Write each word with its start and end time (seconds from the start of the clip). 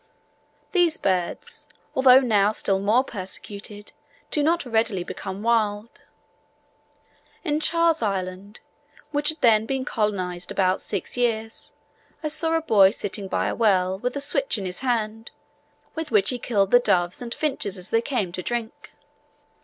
These 0.71 0.97
birds, 0.97 1.67
although 1.95 2.21
now 2.21 2.51
still 2.53 2.79
more 2.79 3.03
persecuted, 3.03 3.91
do 4.31 4.41
not 4.41 4.65
readily 4.65 5.03
become 5.03 5.43
wild. 5.43 6.01
In 7.43 7.59
Charles 7.59 8.01
Island, 8.01 8.61
which 9.11 9.29
had 9.29 9.41
then 9.41 9.67
been 9.67 9.85
colonized 9.85 10.49
about 10.51 10.81
six 10.81 11.17
years, 11.17 11.73
I 12.23 12.29
saw 12.29 12.55
a 12.55 12.63
boy 12.63 12.89
sitting 12.89 13.27
by 13.27 13.45
a 13.47 13.53
well 13.53 13.99
with 13.99 14.15
a 14.17 14.21
switch 14.21 14.57
in 14.57 14.65
his 14.65 14.79
hand, 14.79 15.29
with 15.93 16.09
which 16.09 16.29
he 16.31 16.39
killed 16.39 16.71
the 16.71 16.79
doves 16.79 17.21
and 17.21 17.31
finches 17.31 17.77
as 17.77 17.91
they 17.91 18.01
came 18.01 18.31
to 18.31 18.41
drink. 18.41 18.93